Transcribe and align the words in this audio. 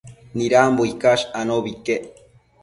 Nidambo 0.35 0.81
icash 0.91 1.23
anobi 1.39 1.69
iquec 1.75 2.03